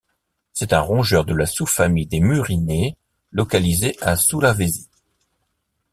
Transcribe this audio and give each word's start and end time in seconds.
C'est 0.51 0.73
un 0.73 0.81
rongeur 0.81 1.25
de 1.25 1.35
la 1.35 1.45
sous-famille 1.45 2.07
des 2.07 2.21
Murinés, 2.21 2.97
localisé 3.31 3.95
à 4.01 4.15
Sulawesi. 4.15 4.89